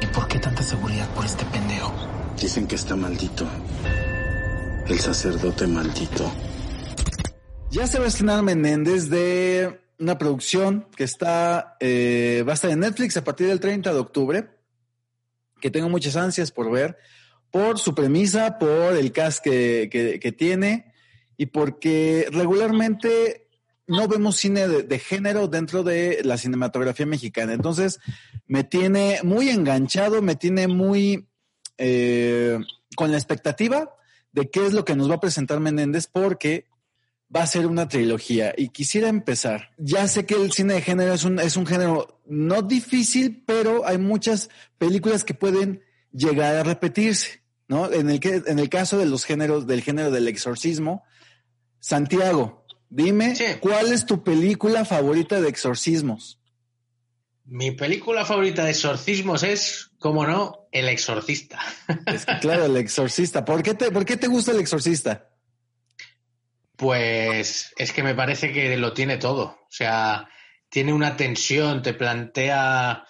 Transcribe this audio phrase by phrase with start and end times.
[0.00, 1.92] ¿Y por qué tanta seguridad por este pendejo?
[2.40, 3.46] Dicen que está maldito.
[4.86, 6.30] El sacerdote maldito.
[7.70, 12.70] Ya se va a estrenar Menéndez de una producción que está, eh, va a estar
[12.70, 14.50] en Netflix a partir del 30 de octubre,
[15.60, 16.96] que tengo muchas ansias por ver,
[17.50, 20.92] por su premisa, por el cast que, que, que tiene
[21.36, 23.49] y porque regularmente
[23.90, 27.52] no vemos cine de, género dentro de la cinematografía mexicana.
[27.52, 27.98] Entonces,
[28.46, 31.28] me tiene muy enganchado, me tiene muy
[31.76, 32.56] eh,
[32.94, 33.92] con la expectativa
[34.30, 36.66] de qué es lo que nos va a presentar Menéndez, porque
[37.34, 38.54] va a ser una trilogía.
[38.56, 39.70] Y quisiera empezar.
[39.76, 43.84] Ya sé que el cine de género es un, es un género no difícil, pero
[43.86, 47.90] hay muchas películas que pueden llegar a repetirse, ¿no?
[47.90, 51.02] En el, que, en el caso de los géneros, del género del exorcismo,
[51.80, 52.59] Santiago,
[52.90, 53.44] Dime, sí.
[53.60, 56.40] ¿cuál es tu película favorita de exorcismos?
[57.50, 61.58] Mi película favorita de exorcismos es, como no, El Exorcista.
[62.06, 63.44] Es que, claro, El Exorcista.
[63.44, 65.30] ¿Por qué, te, ¿Por qué te gusta El Exorcista?
[66.76, 69.42] Pues es que me parece que lo tiene todo.
[69.44, 70.28] O sea,
[70.68, 73.04] tiene una tensión, te plantea,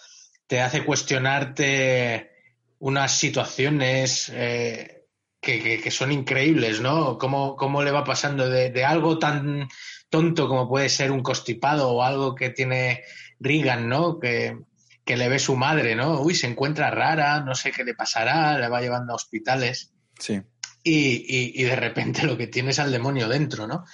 [0.47, 2.31] te hace cuestionarte
[2.79, 4.31] unas situaciones.
[4.35, 5.00] Eh,
[5.41, 7.19] que, que, que, son increíbles, ¿no?
[7.19, 9.69] Cómo, cómo le va pasando de, de, algo tan
[10.09, 13.03] tonto como puede ser un constipado o algo que tiene
[13.39, 14.19] Regan, ¿no?
[14.19, 14.59] Que,
[15.05, 16.21] que le ve su madre, ¿no?
[16.21, 19.93] Uy, se encuentra rara, no sé qué le pasará, le va llevando a hospitales.
[20.19, 20.41] Sí.
[20.83, 23.85] Y, y, y de repente lo que tienes al demonio dentro, ¿no?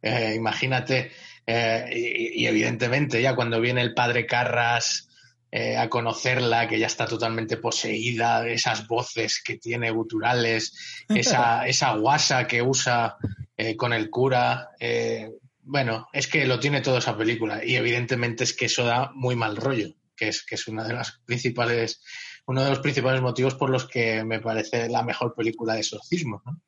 [0.00, 1.12] Eh, imagínate,
[1.46, 5.08] eh, y, y, evidentemente ya cuando viene el padre Carras
[5.56, 11.94] eh, a conocerla, que ya está totalmente poseída, esas voces que tiene guturales, esa, esa
[11.94, 13.16] guasa que usa
[13.56, 14.70] eh, con el cura.
[14.80, 15.30] Eh,
[15.62, 19.36] bueno, es que lo tiene toda esa película y evidentemente es que eso da muy
[19.36, 22.02] mal rollo, que es, que es una de las principales,
[22.46, 26.42] uno de los principales motivos por los que me parece la mejor película de exorcismo.
[26.44, 26.60] ¿no?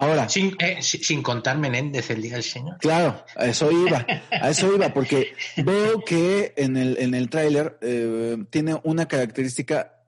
[0.00, 0.28] Ahora.
[0.28, 2.78] Sin, eh, sin, contar Menéndez el día del Señor.
[2.78, 7.78] Claro, a eso iba, a eso iba, porque veo que en el, en el tráiler
[7.82, 10.04] eh, tiene una característica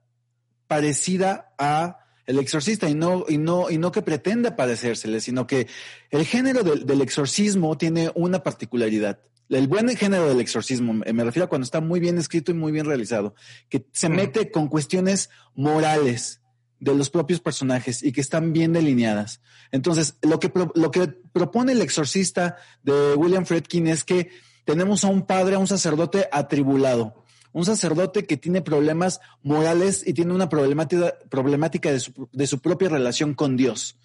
[0.67, 5.67] parecida a El Exorcista y no, y no, y no que pretenda parecérsele, sino que
[6.09, 9.19] el género del, del exorcismo tiene una particularidad.
[9.49, 12.71] El buen género del exorcismo, me refiero a cuando está muy bien escrito y muy
[12.71, 13.35] bien realizado,
[13.67, 16.40] que se mete con cuestiones morales,
[16.81, 19.39] de los propios personajes y que están bien delineadas.
[19.71, 24.31] Entonces, lo que, lo que propone el exorcista de William Fredkin es que
[24.65, 30.13] tenemos a un padre, a un sacerdote atribulado, un sacerdote que tiene problemas morales y
[30.13, 33.97] tiene una problemática, problemática de, su, de su propia relación con Dios,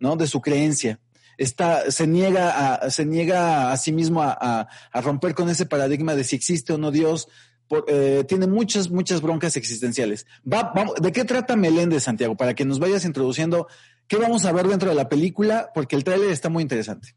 [0.00, 0.16] ¿no?
[0.16, 0.98] De su creencia.
[1.38, 5.66] Está, se niega a, se niega a sí mismo a, a, a romper con ese
[5.66, 7.28] paradigma de si existe o no Dios,
[7.86, 10.26] eh, tiene muchas, muchas broncas existenciales.
[10.50, 12.36] Va, vamos, ¿De qué trata Meléndez, Santiago?
[12.36, 13.66] Para que nos vayas introduciendo,
[14.06, 15.70] ¿qué vamos a ver dentro de la película?
[15.74, 17.14] Porque el tráiler está muy interesante.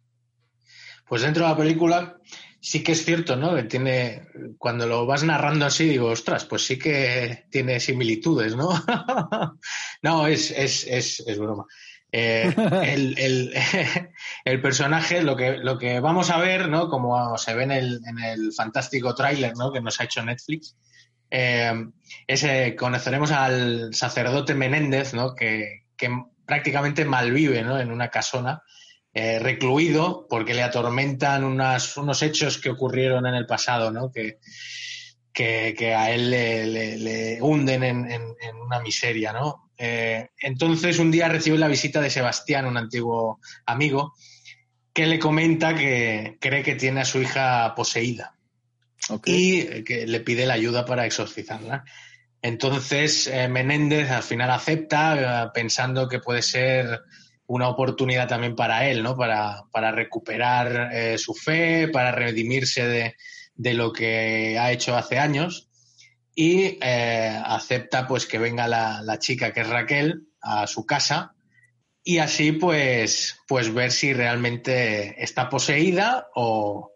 [1.08, 2.18] Pues dentro de la película
[2.60, 3.66] sí que es cierto, ¿no?
[3.68, 4.28] Tiene,
[4.58, 8.70] cuando lo vas narrando así, digo, ostras, pues sí que tiene similitudes, ¿no?
[10.02, 11.66] no, es, es, es, es broma.
[12.12, 12.54] Eh,
[12.84, 13.54] el, el,
[14.46, 16.90] el, personaje, lo que, lo que vamos a ver, ¿no?
[16.90, 19.72] Como se ve en el, en el fantástico tráiler, ¿no?
[19.72, 20.76] Que nos ha hecho Netflix,
[21.30, 21.74] eh,
[22.26, 25.36] ese, conoceremos al sacerdote Menéndez, ¿no?
[25.36, 26.10] Que, que
[26.46, 27.80] prácticamente malvive, ¿no?
[27.80, 28.64] En una casona,
[29.14, 34.12] eh, recluido, porque le atormentan unas, unos hechos que ocurrieron en el pasado, ¿no?
[34.12, 34.40] Que,
[35.34, 39.67] que, que a él le, le, le hunden en, en, en, una miseria, ¿no?
[39.78, 44.14] Eh, entonces un día recibe la visita de Sebastián, un antiguo amigo,
[44.94, 48.34] que le comenta que cree que tiene a su hija poseída
[49.10, 49.60] okay.
[49.60, 51.84] y que le pide la ayuda para exorcizarla.
[52.42, 57.02] Entonces eh, Menéndez al final acepta, eh, pensando que puede ser
[57.46, 59.16] una oportunidad también para él, ¿no?
[59.16, 63.16] Para, para recuperar eh, su fe, para redimirse de,
[63.56, 65.67] de, lo que ha hecho hace años
[66.40, 71.34] y eh, acepta pues que venga la, la, chica que es Raquel a su casa
[72.04, 76.92] y así pues pues ver si realmente está poseída o,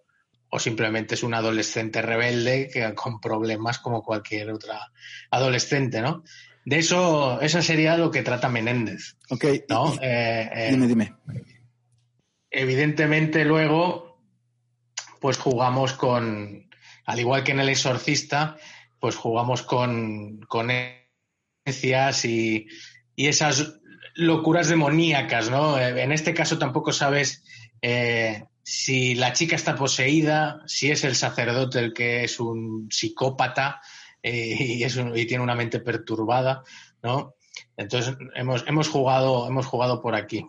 [0.48, 4.92] o simplemente es un adolescente rebelde que con problemas como cualquier otra
[5.32, 6.24] adolescente, ¿no?
[6.64, 9.18] De eso, eso sería lo que trata Menéndez.
[9.32, 9.46] Ok.
[9.70, 9.96] ¿no?
[10.00, 11.16] Eh, eh, dime, dime.
[12.52, 14.22] Evidentemente, luego,
[15.20, 16.70] pues jugamos con,
[17.06, 18.58] al igual que en El Exorcista,
[19.02, 22.68] pues jugamos con, con y,
[23.16, 23.80] y esas
[24.16, 25.78] locuras demoníacas, ¿no?
[25.78, 27.44] Eh, en este caso tampoco sabes
[28.64, 33.82] si la chica está poseída, si es el sacerdote el que es un psicópata
[34.22, 36.64] eh, y, es y, tiene una mente perturbada,
[37.02, 37.36] ¿no?
[37.76, 40.46] Entonces hemos, hemos, jugado, hemos jugado por aquí.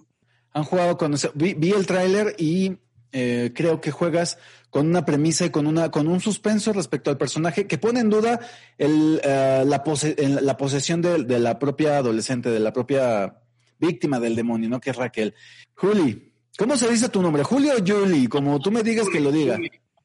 [0.52, 1.14] Han jugado con...
[1.34, 2.76] Vi, vi el tráiler y
[3.12, 4.38] eh, creo que juegas
[4.70, 8.11] con una premisa y con, una, con un suspenso respecto al personaje que pone en
[8.11, 8.41] duda
[8.79, 13.43] el, uh, la, pose, la, posesión de, de, la propia adolescente, de la propia
[13.79, 14.81] víctima del demonio, ¿no?
[14.81, 15.35] Que es Raquel.
[15.75, 17.43] Juli, ¿Cómo se dice tu nombre?
[17.43, 18.29] ¿Julio o Julie?
[18.29, 19.59] Como tú me digas que lo diga.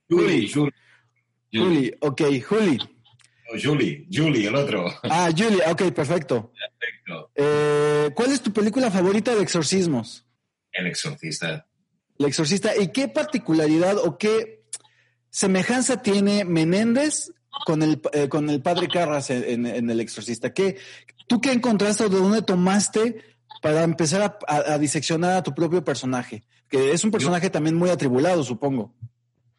[0.09, 0.73] Julie, Julie.
[1.51, 2.77] Julie, ok, Julie.
[2.77, 4.87] No, Julie, Julie, el otro.
[5.03, 6.51] Ah, Julie, ok, perfecto.
[6.79, 7.31] Perfecto.
[7.35, 10.25] Eh, ¿Cuál es tu película favorita de exorcismos?
[10.71, 11.67] El exorcista.
[12.19, 12.75] El exorcista.
[12.75, 14.63] ¿Y qué particularidad o qué
[15.29, 17.31] semejanza tiene Menéndez
[17.65, 20.53] con el, eh, con el padre Carras en, en, El exorcista?
[20.53, 20.77] ¿Qué,
[21.27, 23.17] ¿Tú qué encontraste o de dónde tomaste
[23.61, 27.75] para empezar a, a, a, diseccionar a tu propio personaje, que es un personaje también
[27.75, 28.93] muy atribulado, supongo.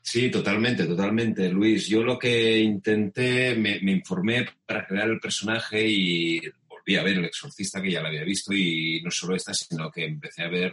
[0.01, 1.87] Sí, totalmente, totalmente, Luis.
[1.87, 6.41] Yo lo que intenté, me, me, informé para crear el personaje y
[6.97, 10.05] a ver El Exorcista, que ya lo había visto, y no solo esta, sino que
[10.05, 10.73] empecé a ver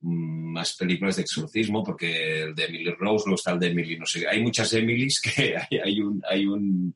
[0.00, 3.98] mm, más películas de exorcismo, porque el de Emily Rose, luego está el de Emily,
[3.98, 6.22] no sé, hay muchas Emilys que hay, hay un...
[6.28, 6.94] Hay un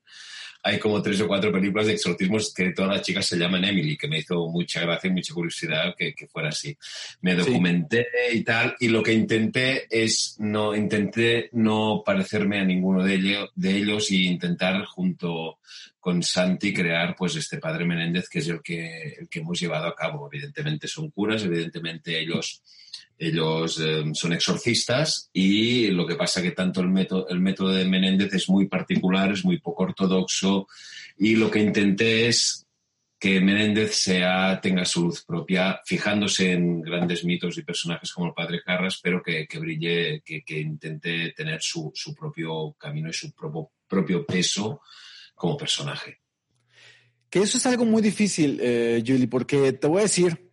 [0.63, 3.97] hay como tres o cuatro películas de exorcismos que todas las chicas se llaman Emily,
[3.97, 6.77] que me hizo mucha gracia y mucha curiosidad que, que fuera así.
[7.23, 8.39] Me documenté sí.
[8.39, 13.51] y tal, y lo que intenté es, no, intenté no parecerme a ninguno de ellos,
[13.55, 15.59] de ellos y intentar junto
[15.99, 19.87] con Santi crear pues este padre Menéndez que es el que, el que hemos llevado
[19.87, 20.29] a cabo.
[20.33, 22.63] Evidentemente son curas, evidentemente ellos
[23.21, 27.85] ellos eh, son exorcistas y lo que pasa que tanto el método, el método de
[27.85, 30.67] Menéndez es muy particular, es muy poco ortodoxo
[31.19, 32.67] y lo que intenté es
[33.19, 38.33] que Menéndez sea, tenga su luz propia, fijándose en grandes mitos y personajes como el
[38.33, 43.13] padre Carras, pero que, que brille, que, que, intente tener su, su, propio camino y
[43.13, 44.81] su propio, propio peso
[45.35, 46.21] como personaje.
[47.29, 50.50] Que eso es algo muy difícil, eh, Julie, porque te voy a decir,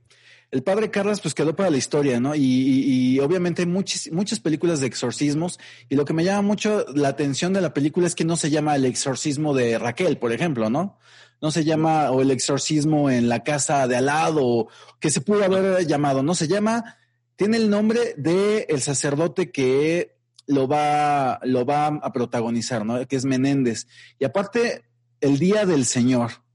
[0.51, 2.33] el padre Carlas pues quedó para la historia, ¿no?
[2.33, 5.59] Y, y, y, obviamente hay muchas, muchas películas de exorcismos
[5.89, 8.49] y lo que me llama mucho la atención de la película es que no se
[8.49, 10.99] llama el exorcismo de Raquel, por ejemplo, ¿no?
[11.41, 15.43] No se llama o el exorcismo en la casa de al lado, que se pudo
[15.43, 16.97] haber llamado, no se llama,
[17.35, 20.17] tiene el nombre de el sacerdote que
[20.47, 23.05] lo va, lo va a protagonizar, ¿no?
[23.05, 23.87] Que es Menéndez.
[24.17, 24.85] Y aparte,
[25.21, 26.46] el Día del Señor.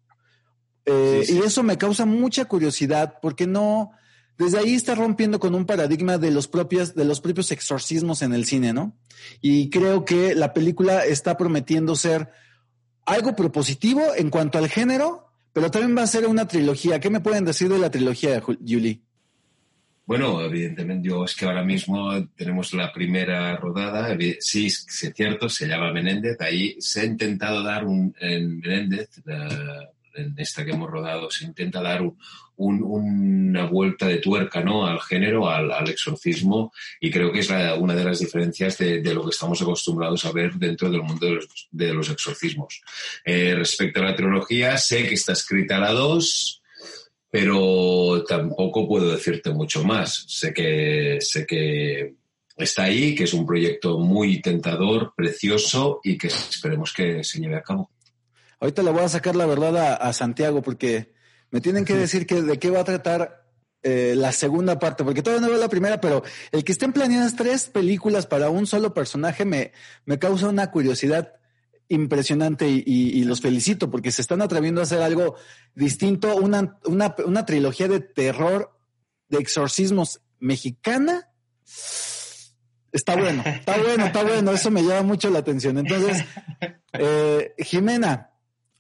[0.84, 1.38] Eh, sí, sí.
[1.38, 3.92] Y eso me causa mucha curiosidad porque no,
[4.38, 8.32] desde ahí está rompiendo con un paradigma de los propios, de los propios exorcismos en
[8.32, 8.96] el cine, ¿no?
[9.40, 12.30] Y creo que la película está prometiendo ser
[13.06, 17.00] algo propositivo en cuanto al género, pero también va a ser una trilogía.
[17.00, 19.00] ¿Qué me pueden decir de la trilogía, Julie?
[20.04, 24.16] Bueno, evidentemente, yo es que ahora mismo tenemos la primera rodada.
[24.40, 26.40] Sí, es cierto, se llama Menéndez.
[26.40, 29.32] Ahí se ha intentado dar un en Menéndez, en
[30.36, 32.16] esta que hemos rodado, se intenta dar un,
[32.56, 34.86] un, una vuelta de tuerca ¿no?
[34.86, 39.24] al género, al, exorcismo, y creo que es la, una de las diferencias de, lo
[39.24, 42.80] que estamos acostumbrados a ver dentro del mundo de los, de los exorcismos.
[43.24, 46.62] Eh, respecto a la trilogía, sé que está escrita la 2,
[47.30, 50.24] pero tampoco puedo decirte mucho más.
[50.28, 52.14] Sé que, sé que
[52.56, 57.56] está ahí, que es un proyecto muy tentador, precioso y que esperemos que se lleve
[57.56, 57.90] a cabo.
[58.62, 61.12] Ahorita le voy a sacar la verdad a, a Santiago porque
[61.50, 63.42] me tienen que decir que de qué va a tratar
[63.82, 67.34] eh, la segunda parte, porque todavía no veo la primera, pero el que estén planeadas
[67.34, 69.72] tres películas para un solo personaje me,
[70.04, 71.32] me causa una curiosidad
[71.88, 75.34] impresionante y, y, y, los felicito porque se están atreviendo a hacer algo
[75.74, 78.78] distinto, una, una, una trilogía de terror,
[79.28, 81.28] de exorcismos mexicana.
[82.92, 85.78] Está bueno, está bueno, está bueno, eso me llama mucho la atención.
[85.78, 86.24] Entonces,
[86.92, 88.31] eh, Jimena,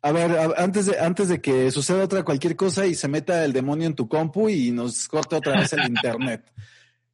[0.02, 3.44] a ver, a, antes, de, antes de que suceda otra cualquier cosa y se meta
[3.44, 6.52] el demonio en tu compu y nos corte otra vez el internet,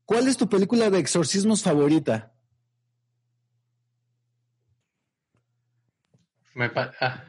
[0.06, 2.32] ¿cuál es tu película de exorcismos favorita?
[6.54, 7.24] Me ah.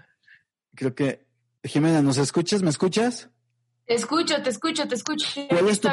[0.73, 1.27] Creo que,
[1.63, 2.63] Jimena, ¿nos escuchas?
[2.63, 3.29] ¿Me escuchas?
[3.85, 5.27] Te escucho, te escucho, te escucho.
[5.49, 5.89] ¿Cuál es, tu,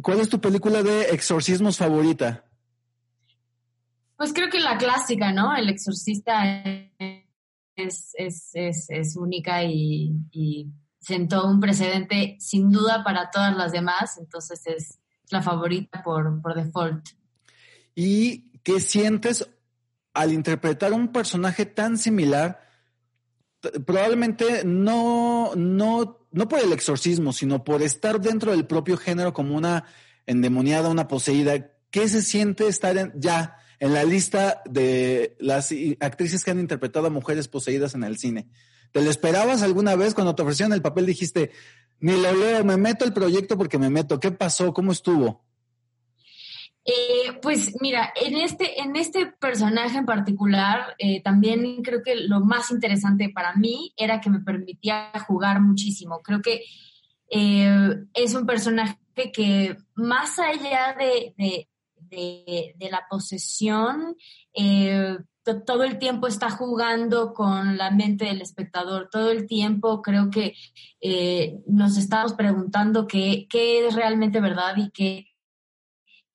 [0.00, 2.44] ¿Cuál es tu película de exorcismos favorita?
[4.16, 5.54] Pues creo que la clásica, ¿no?
[5.54, 6.62] El exorcista
[7.76, 14.18] es, es, es, es única y, sentó un precedente sin duda para todas las demás,
[14.18, 15.00] entonces es
[15.30, 17.08] la favorita por, por default.
[17.96, 19.48] ¿Y qué sientes
[20.14, 22.60] al interpretar un personaje tan similar?
[23.84, 29.56] Probablemente no, no, no por el exorcismo, sino por estar dentro del propio género como
[29.56, 29.84] una
[30.26, 31.72] endemoniada, una poseída.
[31.90, 37.08] ¿Qué se siente estar en, ya en la lista de las actrices que han interpretado
[37.08, 38.46] a mujeres poseídas en el cine.
[38.92, 41.04] ¿Te lo esperabas alguna vez cuando te ofrecieron el papel?
[41.04, 41.50] Dijiste,
[41.98, 44.20] ni lo leo, me meto el proyecto porque me meto.
[44.20, 44.72] ¿Qué pasó?
[44.72, 45.44] ¿Cómo estuvo?
[46.84, 52.38] Eh, pues mira, en este, en este personaje en particular, eh, también creo que lo
[52.38, 56.20] más interesante para mí era que me permitía jugar muchísimo.
[56.22, 56.62] Creo que
[57.30, 58.96] eh, es un personaje
[59.32, 61.68] que más allá de, de,
[62.12, 64.16] la posesión,
[64.54, 65.16] eh,
[65.66, 70.54] todo el tiempo está jugando con la mente del espectador, todo el tiempo creo que
[71.00, 75.26] eh, nos estamos preguntando qué, es realmente verdad y qué,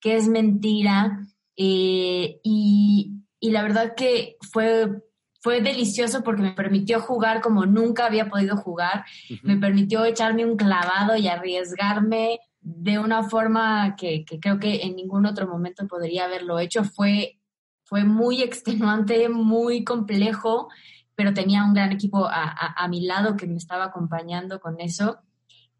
[0.00, 1.26] qué es mentira.
[1.56, 5.02] Eh, y, la verdad que fue,
[5.40, 9.04] fue delicioso porque me permitió jugar como nunca había podido jugar,
[9.42, 12.40] me permitió echarme un clavado y arriesgarme
[12.76, 16.84] de una forma que, creo que en ningún otro momento podría haberlo hecho.
[16.84, 17.40] Fue,
[17.84, 20.68] fue muy extenuante, muy complejo,
[21.14, 25.18] pero tenía un gran equipo a, mi lado que me estaba acompañando con eso.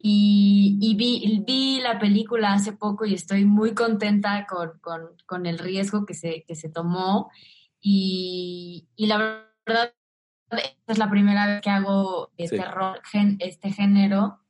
[0.01, 6.15] Y, vi, vi, la película hace poco y estoy muy contenta con, el riesgo que
[6.15, 7.31] se, que se tomó.
[7.81, 9.93] Y, la verdad
[10.87, 13.01] es la primera vez que hago terror,
[13.39, 14.41] este género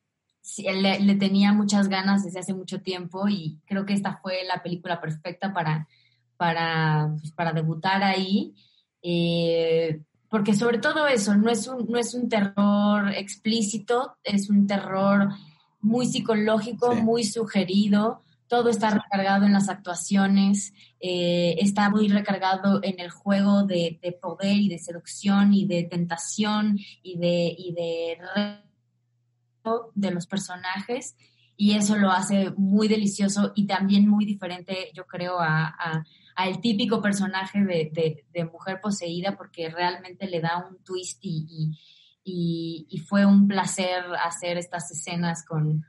[0.56, 5.00] le, tenía muchas ganas desde hace mucho tiempo y creo que esta fue la película
[5.00, 5.88] perfecta para,
[6.36, 8.54] para, pues, para debutar ahí.
[9.02, 10.00] Eh,
[10.30, 15.30] porque sobre todo eso, no es, un, no es un terror explícito, es un terror
[15.80, 22.98] muy psicológico, muy sugerido, todo está recargado en las actuaciones, eh, está muy recargado en
[22.98, 28.18] el juego de, de, poder y de seducción y de tentación y de, y de
[29.94, 31.16] de los personajes
[31.56, 36.04] y eso lo hace muy delicioso y también muy diferente, yo creo, a,
[36.36, 41.76] al típico personaje de, mujer poseída porque realmente le da un twist y,
[43.08, 45.84] fue un placer hacer estas escenas con,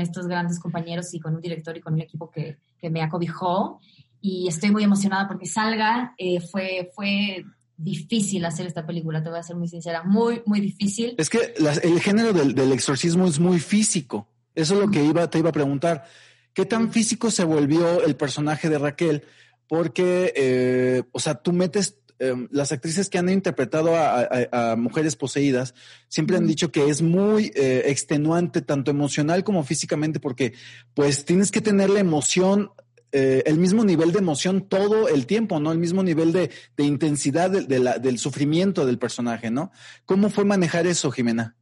[0.00, 3.80] estos grandes compañeros y con un director y con un equipo que, que me acobijó
[4.24, 6.14] y estoy muy emocionada porque salga.
[6.16, 7.44] Eh, fue, fue
[7.82, 11.14] difícil hacer esta película, te voy a ser muy sincera, muy, muy difícil.
[11.18, 14.28] Es que el género del, exorcismo es muy físico.
[14.54, 16.04] Eso es lo que iba, te iba a preguntar.
[16.52, 19.24] ¿Qué tan físico se volvió el personaje de Raquel?
[19.66, 25.74] Porque, eh, o sea, tú metes em, las actrices que han interpretado a, mujeres poseídas
[26.08, 30.52] siempre han dicho que es muy eh, extenuante, tanto emocional como físicamente, porque
[30.94, 32.70] pues tienes que tener la emoción
[33.14, 35.70] eh, el mismo nivel de emoción todo el tiempo, ¿no?
[35.70, 39.70] El mismo nivel de, intensidad del sufrimiento del personaje, ¿no?
[40.06, 41.54] ¿Cómo fue manejar eso, Jimena?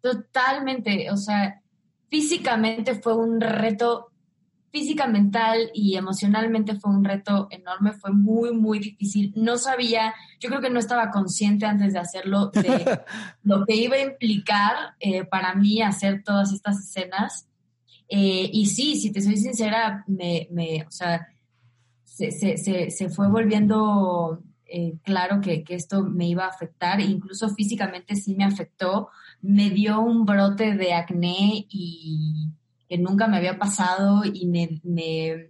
[0.00, 1.60] Totalmente, o sea,
[2.08, 4.12] físicamente fue un reto,
[4.70, 9.32] física, mental y emocionalmente fue un reto enorme, fue muy, muy difícil.
[9.34, 13.00] No sabía, yo creo que no estaba consciente antes de hacerlo de
[13.42, 17.48] lo que iba a implicar eh, para mí hacer todas estas escenas
[18.14, 21.28] eh, y sí, si te soy sincera, me, me o sea,
[22.04, 27.48] se, se, se, fue volviendo eh, claro que, que, esto me iba a afectar, incluso
[27.54, 29.08] físicamente sí me afectó,
[29.40, 32.50] me dio un brote de acné y
[32.86, 35.48] que nunca me había pasado y me, me,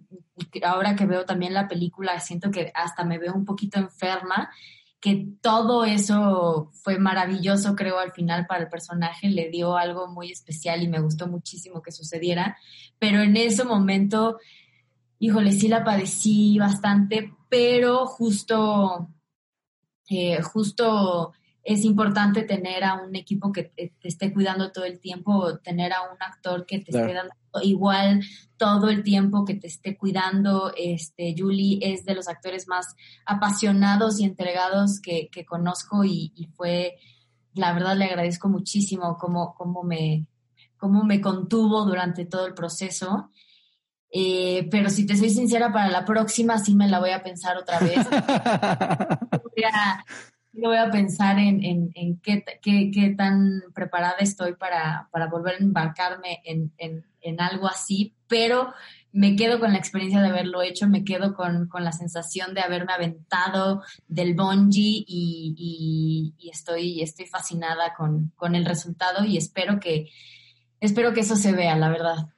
[0.62, 4.52] ahora que veo también la película siento que hasta me veo un poquito enferma
[5.02, 10.30] que todo eso fue maravilloso, creo, al final para el personaje, le dio algo muy
[10.30, 12.56] especial y me gustó muchísimo que sucediera,
[13.00, 14.38] pero en ese momento,
[15.18, 19.09] híjole, sí la padecí bastante, pero justo,
[20.09, 21.32] eh, justo
[21.64, 26.02] es importante tener a un equipo que te, esté cuidando todo el tiempo, tener a
[26.02, 28.25] un actor que te esté dando igual
[28.57, 30.73] todo el tiempo que te esté cuidando.
[30.76, 36.97] Este, Julie es de los actores más apasionados y entregados que, conozco y, fue,
[37.54, 40.26] la verdad le agradezco muchísimo cómo, cómo, me,
[40.76, 43.31] cómo me contuvo durante todo el proceso.
[44.14, 47.57] Eh, pero si te soy sincera, para la próxima sí me la voy a pensar
[47.57, 47.97] otra vez.
[49.57, 50.04] voy a,
[50.52, 56.40] voy a pensar en, en, qué, qué, tan preparada estoy para, para volver a embarcarme
[56.44, 58.73] en, en, algo así, pero
[59.12, 62.92] me quedo con la experiencia de haberlo hecho, me quedo con, la sensación de haberme
[62.92, 70.11] aventado del bungee y, estoy, estoy fascinada con, con, el resultado y espero que,
[70.80, 72.28] espero que eso se vea, la verdad.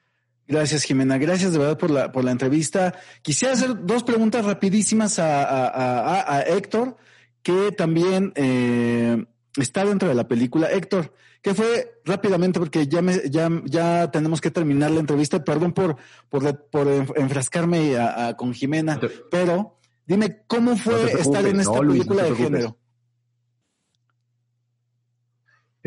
[0.47, 1.17] Gracias, Jimena.
[1.17, 2.93] Gracias de verdad por la, por la entrevista.
[3.23, 6.97] Quisiera hacer dos preguntas rapidísimas a, Héctor,
[7.45, 9.23] que también eh,
[9.55, 10.71] está dentro de la película.
[10.71, 12.59] Héctor, ¿qué fue rápidamente?
[12.59, 15.43] Porque ya, me, ya, ya tenemos que terminar la entrevista.
[15.43, 15.95] Perdón por,
[16.27, 17.95] por, por enfrascarme
[18.35, 18.99] con Jimena,
[19.29, 22.77] pero dime, ¿cómo fue estar en esta película de género?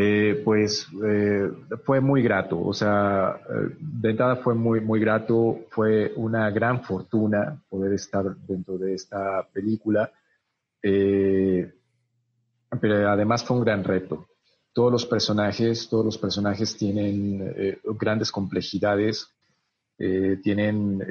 [0.00, 1.50] Eh, pues eh,
[1.84, 6.84] fue muy grato, o sea, eh, de entrada fue muy, muy grato, fue una gran
[6.84, 10.12] fortuna poder estar dentro de esta película,
[10.80, 11.70] pero
[13.10, 14.28] además fue un gran reto.
[14.72, 19.34] Todos los personajes, todos los personajes tienen grandes complejidades,
[19.96, 21.02] tienen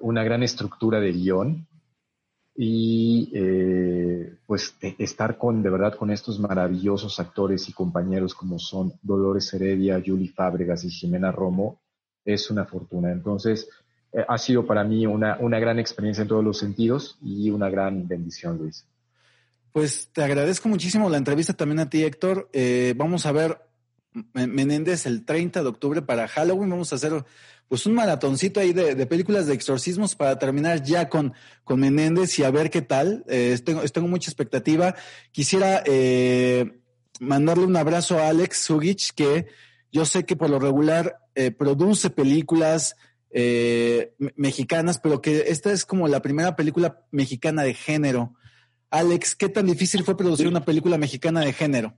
[0.00, 1.66] una gran estructura de guion,
[2.54, 8.92] y eh, pues estar con de verdad con estos maravillosos actores y compañeros como son
[9.02, 11.80] Dolores Heredia, Julie Fábregas y Jimena Romo
[12.24, 13.10] es una fortuna.
[13.10, 13.68] Entonces
[14.12, 17.70] eh, ha sido para mí una, una gran experiencia en todos los sentidos y una
[17.70, 18.86] gran bendición, Luis.
[19.72, 22.50] Pues te agradezco muchísimo la entrevista también a ti, Héctor.
[22.52, 23.58] Eh, vamos a ver
[24.34, 26.68] Menéndez el 30 de octubre para Halloween.
[26.68, 27.24] Vamos a hacer
[27.68, 31.32] pues un maratoncito ahí de, películas de exorcismos para terminar ya con,
[31.64, 33.24] con Menéndez y a ver qué tal.
[33.28, 34.94] Eh, tengo, mucha expectativa.
[35.30, 36.82] Quisiera eh,
[37.18, 39.46] mandarle un abrazo a Alex Sugich, que
[39.90, 41.16] yo sé que por lo regular
[41.56, 42.94] produce películas
[44.36, 48.34] mexicanas, pero que esta es como la primera película mexicana de género.
[48.90, 51.94] Alex, ¿qué tan difícil fue producir una película mexicana de género?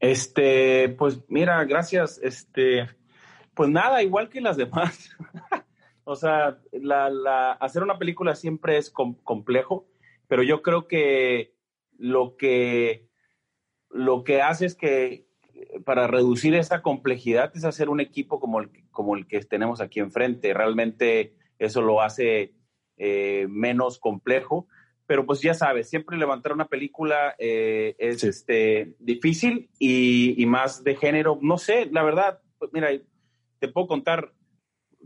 [0.00, 2.18] Este, pues mira, gracias.
[2.22, 2.88] Este,
[3.54, 5.10] pues nada, igual que las demás.
[6.04, 9.86] o sea, la, hacer una película siempre es complejo,
[10.26, 11.54] pero yo creo que
[11.98, 13.08] lo que
[13.90, 15.26] lo que hace es que
[15.84, 20.00] para reducir esa complejidad es hacer un equipo como el, como el que tenemos aquí
[20.00, 20.54] enfrente.
[20.54, 22.54] Realmente eso lo hace
[22.96, 24.66] eh, menos complejo.
[25.06, 30.84] Pero pues ya sabes, siempre levantar una película eh, es este, difícil y, y, más
[30.84, 31.36] de género.
[31.42, 32.90] No sé, la verdad, pues mira,
[33.58, 34.32] te puedo contar,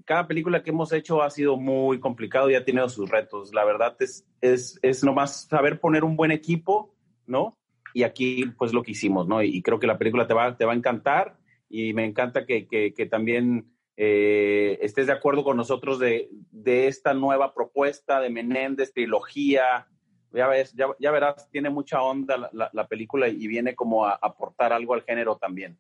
[0.05, 3.55] cada película que hemos hecho ha sido muy complicado y ha tenido sus retos.
[3.55, 6.95] La verdad es, es, es nomás saber poner un buen equipo,
[7.27, 7.57] ¿no?
[7.95, 9.43] Y aquí, pues lo que hicimos, ¿no?
[9.43, 11.39] Y, creo que la película te va, te va a encantar
[11.71, 17.15] y me encanta que, que, también eh, estés de acuerdo con nosotros de, de, esta
[17.15, 19.87] nueva propuesta de Menéndez, trilogía.
[20.33, 24.19] Ya, ves, ya, ya verás, tiene mucha onda la, la, película y viene como a
[24.21, 25.79] aportar algo al género también.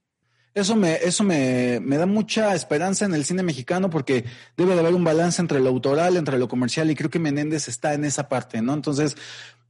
[0.55, 4.25] Eso me, eso me, me, da mucha esperanza en el cine mexicano porque
[4.57, 7.67] debe de haber un balance entre lo autoral, entre lo comercial y creo que Menéndez
[7.67, 8.73] está en esa parte, ¿no?
[8.73, 9.17] Entonces,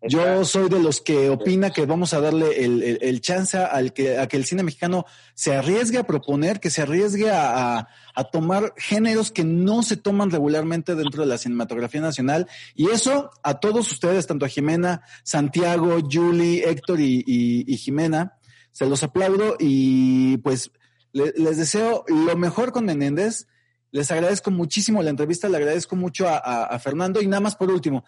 [0.08, 4.18] yo soy de los que opina que vamos a darle el, el, chance al que,
[4.18, 8.74] a que el cine mexicano se arriesgue a proponer, que se arriesgue a, a, tomar
[8.76, 12.48] géneros que no se toman regularmente dentro de la cinematografía nacional.
[12.74, 18.38] Y eso a todos ustedes, tanto a Jimena, Santiago, Julie, Héctor y, y Jimena,
[18.72, 20.72] se los aplaudo y pues
[21.14, 23.46] les deseo lo mejor con Menéndez.
[23.92, 28.04] Les agradezco muchísimo la entrevista, le agradezco mucho a, Fernando y nada más por último,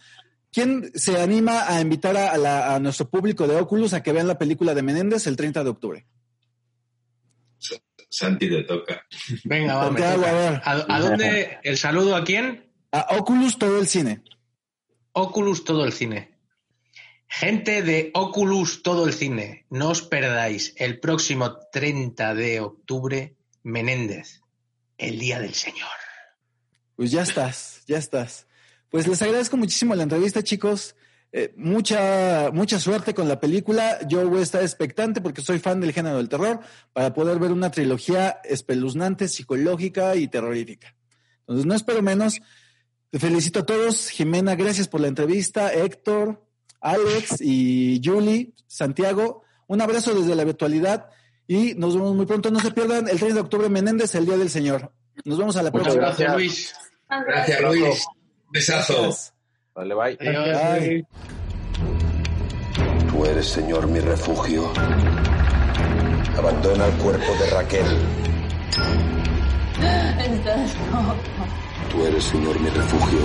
[0.57, 4.73] ¿quién se anima a invitar a, nuestro público de Oculus a que vean la película
[4.73, 6.07] de Menéndez el 30 de octubre?
[8.09, 9.05] Santi te toca.
[9.45, 10.01] Venga, vamos.
[10.64, 11.59] ¿A, dónde?
[11.62, 12.73] ¿El saludo a quién?
[12.90, 14.23] A Oculus todo el cine.
[15.12, 16.38] Oculus todo el cine.
[17.29, 24.40] Gente de Oculus todo el cine, no os perdáis el próximo 30 de octubre Menéndez,
[24.97, 25.90] el Día del Señor.
[26.95, 28.47] Pues ya estás, ya estás.
[28.97, 30.97] Pues les agradezco muchísimo la entrevista, chicos.
[31.31, 33.99] Eh, mucha, mucha suerte con la película.
[34.09, 36.61] Yo voy a estar expectante porque soy fan del género del terror
[36.95, 40.97] para poder ver una trilogía espeluznante, psicológica y terrorífica.
[41.41, 42.41] Entonces, no espero menos.
[43.11, 44.09] Te felicito a todos.
[44.09, 45.75] Jimena, gracias por la entrevista.
[45.75, 46.43] Héctor,
[46.81, 49.43] Alex y Julie, Santiago.
[49.67, 51.11] Un abrazo desde la virtualidad
[51.47, 52.51] y nos vemos muy pronto.
[52.51, 54.91] No se pierdan el 3 de octubre Menéndez, el Día del Señor.
[55.27, 55.97] Nos vemos a la próxima.
[55.97, 56.75] Gracias, Luis.
[57.11, 58.07] Gracias, Luis.
[58.57, 59.14] Besazo.
[59.75, 61.05] Vale, bye.
[63.11, 64.73] Tú eres, Señor, mi refugio.
[66.38, 67.87] Abandona el cuerpo de Raquel.
[70.19, 70.75] Estás
[71.90, 73.19] Tú eres, Señor, mi refugio.